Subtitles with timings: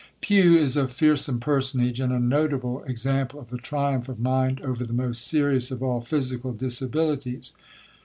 [0.19, 4.83] Pew is a fearsome personage, and a notable example of the triumph of mind over
[4.83, 7.53] the most serious of all physical disabilities.